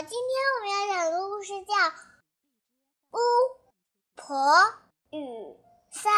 [0.00, 0.18] 今天
[0.50, 1.72] 我们要讲的故事叫
[3.12, 3.16] 《巫
[4.16, 4.34] 婆
[5.10, 5.56] 与
[5.92, 6.12] 三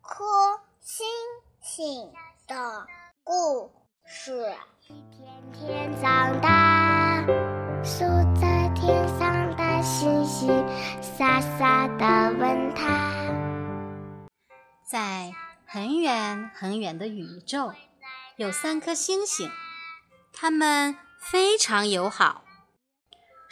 [0.00, 0.24] 颗
[0.80, 1.06] 星
[1.60, 2.10] 星
[2.48, 2.86] 的
[3.22, 3.70] 故
[4.06, 4.32] 事》。
[4.88, 7.22] 一天天长大，
[7.84, 8.04] 数
[8.40, 8.40] 着
[8.74, 10.48] 天上的星星，
[11.02, 13.12] 傻傻的问他。
[14.90, 15.30] 在
[15.66, 17.74] 很远很远的宇宙，
[18.36, 19.50] 有三颗星星，
[20.32, 22.44] 它们非常友好。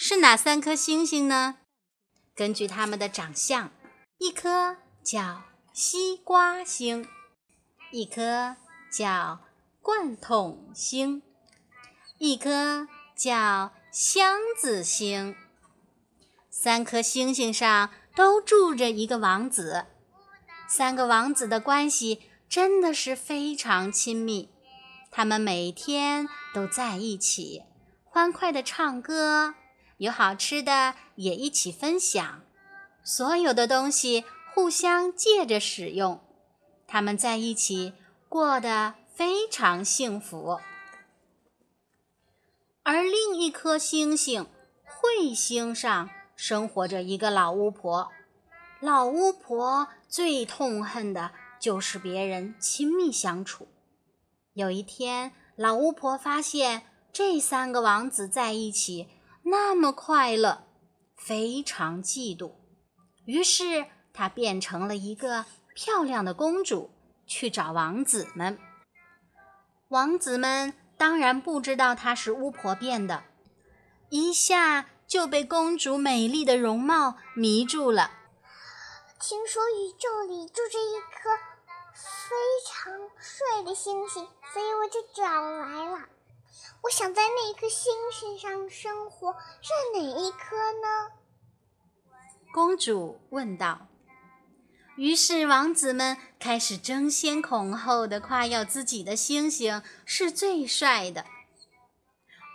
[0.00, 1.56] 是哪三颗星星呢？
[2.32, 3.72] 根据它们的长相，
[4.18, 7.04] 一颗叫西瓜星，
[7.90, 8.54] 一颗
[8.92, 9.40] 叫
[9.82, 11.20] 罐桶星，
[12.18, 15.34] 一颗叫箱子星。
[16.48, 19.86] 三颗星星上都住着一个王子，
[20.68, 24.48] 三个王子的关系真的是非常亲密，
[25.10, 27.64] 他们每天都在一起，
[28.04, 29.56] 欢快地唱歌。
[29.98, 32.42] 有好吃的也一起分享，
[33.02, 36.20] 所有的东西互相借着使用，
[36.86, 37.92] 他们在一起
[38.28, 40.60] 过得非常幸福。
[42.84, 44.46] 而另一颗星星
[44.86, 48.10] 彗星上生活着一个老巫婆，
[48.80, 53.66] 老巫婆最痛恨的就是别人亲密相处。
[54.52, 59.08] 有一天，老巫婆发现这三个王子在一起。
[59.50, 60.66] 那么快乐，
[61.16, 62.52] 非常嫉妒，
[63.24, 66.90] 于是她变成了一个漂亮的公主，
[67.26, 68.58] 去找王子们。
[69.88, 73.24] 王子们当然不知道她是巫婆变的，
[74.10, 78.10] 一下就被公主美丽的容貌迷住了。
[79.18, 81.30] 听说宇宙里住着一颗
[81.94, 86.06] 非常帅的星星，所以我就找来了。
[86.82, 91.12] 我想在那颗星星上生活，是哪一颗呢？
[92.52, 93.88] 公主问道。
[94.96, 101.24] 于是王子们开始争先恐后的夸耀自己的星星是最帅的。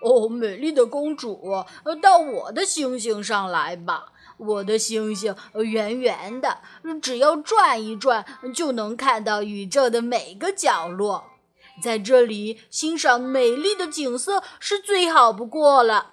[0.01, 1.63] 哦，美丽的公主，
[2.01, 4.11] 到我的星星上来吧！
[4.35, 6.61] 我的星星圆圆的，
[7.01, 11.32] 只要转一转，就能看到宇宙的每个角落。
[11.81, 16.11] 在这里欣赏美丽的景色是最好不过了。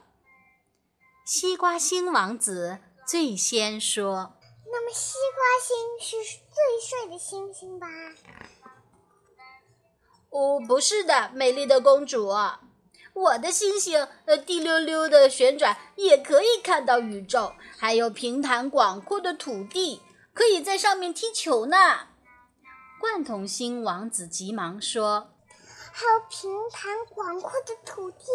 [1.24, 4.34] 西瓜星王子最先说
[4.72, 6.16] ：“那么，西瓜星是
[6.48, 7.86] 最帅的星星吧
[10.30, 12.28] ？”“哦，不是的，美丽的公主，
[13.12, 20.00] 我的星星呃滴溜溜的旋转，也可以看到宇宙，还有平坦广阔的土地，
[20.32, 21.76] 可以在上面踢球呢。”
[22.98, 25.30] 罐头星王子急忙说。
[25.92, 28.26] 还有平坦广阔的土地，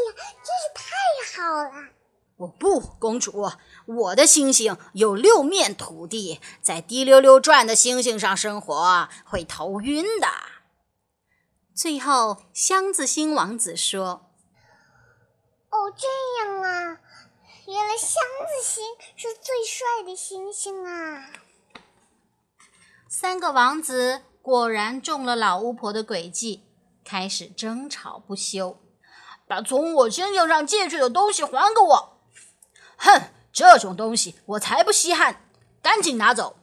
[0.43, 1.89] 真是太好了！
[2.37, 3.49] 我不，公主，
[3.85, 10.27] 我的星星有六面土地，在滴溜溜转的星星上生活会头晕的。
[11.73, 14.29] 最后，箱子星王子说
[15.71, 16.07] ：“哦，这
[16.43, 16.99] 样啊，
[17.67, 18.83] 原来箱子星
[19.15, 21.29] 是最帅的星星啊！”
[23.07, 26.63] 三个王子果然中了老巫婆的诡计。
[27.05, 28.81] 开始争吵不休，
[29.47, 32.19] 把从我星星上借去的东西还给我！
[32.97, 35.47] 哼，这种东西我才不稀罕，
[35.83, 36.57] 赶紧拿走！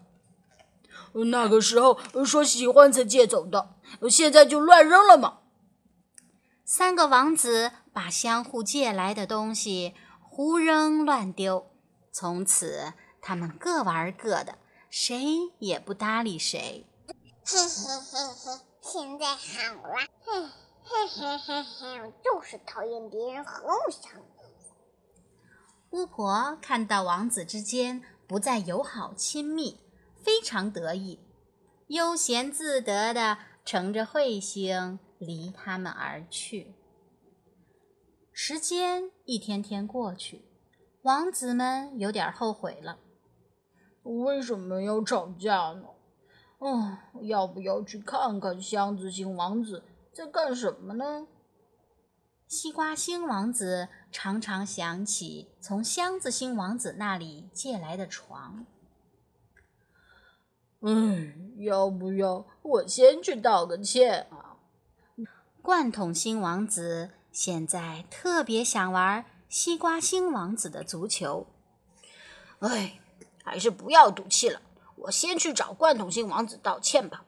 [1.30, 3.76] 那个时候说喜欢才借走的，
[4.10, 5.38] 现在就乱扔了吗？
[6.64, 11.70] 三个王子把相互借来的东西胡扔乱丢，
[12.10, 14.58] 从此他们各玩各的，
[14.90, 15.22] 谁
[15.58, 16.86] 也不搭理谁。
[18.82, 19.94] 现在好了，
[20.24, 20.42] 嘿
[20.82, 24.26] 嘿嘿嘿嘿，我就是讨厌别人和我相处。
[25.90, 29.78] 巫婆看到王子之间不再友好亲密，
[30.20, 31.20] 非常得意，
[31.86, 36.74] 悠闲自得的乘着彗星离他们而去。
[38.32, 40.44] 时间一天天过去，
[41.02, 42.98] 王子们有点后悔了，
[44.02, 45.84] 为什么要吵架呢？
[46.62, 49.82] 哦，要不要去看看箱子星王子
[50.12, 51.26] 在干什么呢？
[52.46, 58.64] 西瓜星王子常常想起从箱子星王子那里借来的床。
[60.82, 64.56] 嗯，要不要我先去道个歉啊？
[65.62, 71.48] 罐桶星王子现在特别想玩西瓜星王子的足球。
[72.60, 73.00] 哎，
[73.42, 74.62] 还是不要赌气了。
[75.02, 77.24] 我先去找罐桶星王子道歉吧。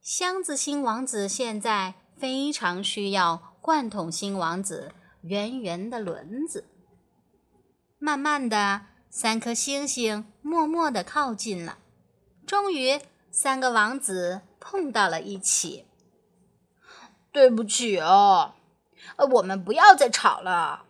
[0.00, 4.92] 箱子星王子现在非常需要罐桶星王子
[5.22, 6.64] 圆圆的轮子。
[7.98, 11.78] 慢慢的，三颗星星默默的靠近了。
[12.46, 13.00] 终于，
[13.30, 15.86] 三个王子碰到了一起。
[17.30, 18.54] 对不起啊，
[19.32, 20.84] 我们不要再吵了。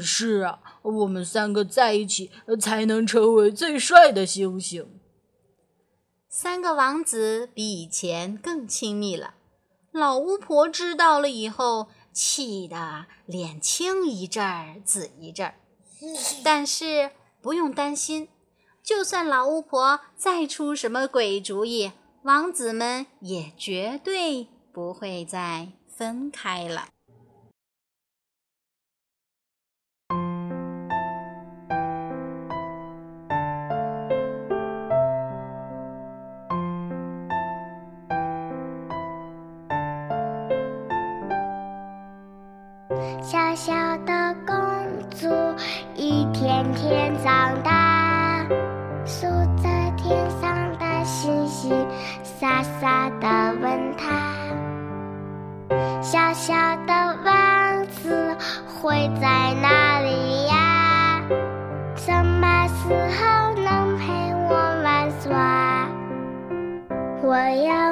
[0.00, 2.30] 是啊，我们三个在一起
[2.60, 5.00] 才能成为最帅的星星。
[6.28, 9.34] 三个王子比以前更亲密了。
[9.90, 15.54] 老巫婆知道了以后，气得脸青一阵儿紫一阵儿。
[16.42, 17.10] 但是
[17.42, 18.28] 不用担心，
[18.82, 21.92] 就算老巫婆再出什么鬼主意，
[22.22, 26.88] 王子们也绝对不会再分开了。
[44.12, 44.54] 的公
[45.10, 45.26] 主
[45.94, 48.44] 一天天长大，
[49.06, 49.26] 数
[49.56, 51.72] 着天上的星星，
[52.22, 54.10] 傻傻的问她：
[56.02, 56.52] 小小
[56.86, 56.92] 的
[57.24, 58.36] 王子
[58.66, 61.22] 会在哪里呀？
[61.96, 64.12] 什么时候能陪
[64.50, 64.54] 我
[64.84, 65.88] 玩耍？
[67.22, 67.34] 我
[67.64, 67.91] 要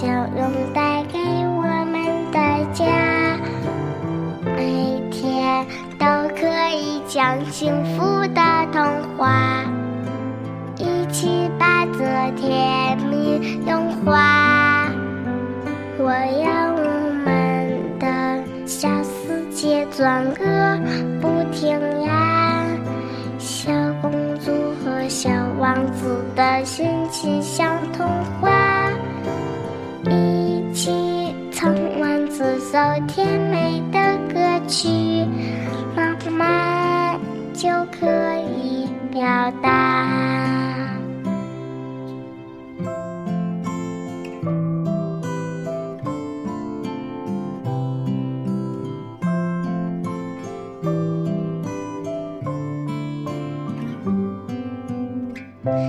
[0.00, 2.38] 笑容带给我们的
[2.72, 2.86] 家，
[4.44, 5.66] 每天
[5.98, 6.06] 都
[6.36, 8.40] 可以讲幸福的
[8.72, 8.80] 童
[9.16, 9.64] 话，
[10.76, 11.98] 一起把这
[12.36, 14.88] 甜蜜融化。
[15.98, 16.12] 我
[16.44, 18.06] 要我们的
[18.68, 20.78] 小世界转个
[21.20, 22.64] 不停呀，
[23.36, 24.52] 小公主
[24.84, 25.28] 和小。
[25.58, 28.06] 王子的心情像童
[28.40, 28.48] 话，
[30.10, 33.98] 一起唱完这首甜美的
[34.32, 34.88] 歌曲，
[35.96, 37.18] 慢慢
[37.52, 37.68] 就
[37.98, 38.06] 可
[38.60, 39.22] 以表
[39.62, 39.68] 达。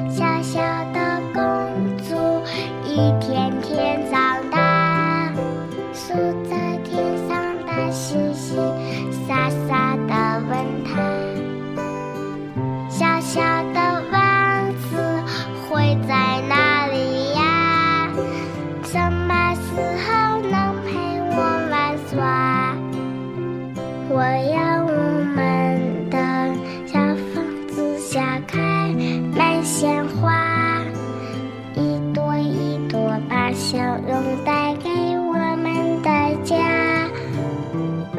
[0.10, 0.60] 小小
[0.94, 1.42] 的公
[1.98, 2.14] 主
[2.86, 3.49] 一天
[33.60, 33.78] 笑
[34.08, 34.90] 容带给
[35.20, 36.10] 我们的
[36.46, 36.56] 家，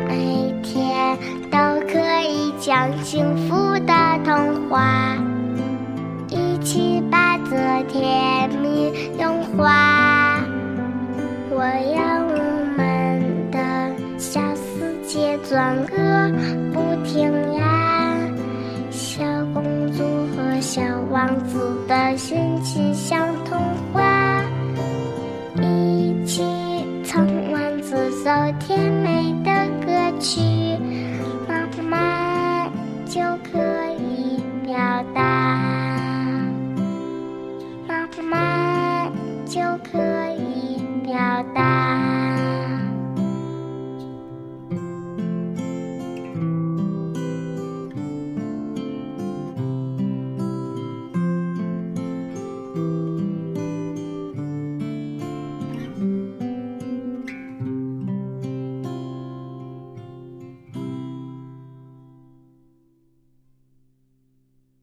[0.07, 1.17] 每天
[1.51, 1.59] 都
[1.91, 1.99] 可
[2.29, 5.17] 以讲幸福的童话，
[6.29, 7.57] 一起把这
[7.89, 10.45] 甜蜜融化。
[11.51, 11.65] 我
[11.97, 12.37] 要我
[12.77, 13.59] 们的
[14.19, 16.31] 小世界转个
[16.75, 18.15] 不停呀，
[18.91, 20.05] 小公主
[20.37, 20.83] 和小。
[21.11, 22.90] 王子的心情
[28.71, 29.51] 甜美的
[29.85, 30.50] 歌曲。